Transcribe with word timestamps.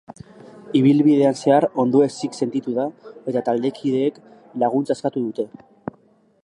Ibilbidean 0.77 1.37
zehar 1.41 1.67
ondoezik 1.83 2.39
sentitu 2.45 2.73
da 2.79 2.87
eta 3.33 3.45
taldekideek 3.51 4.19
laguntza 4.65 4.97
eskatu 4.99 5.27
dute. 5.29 5.51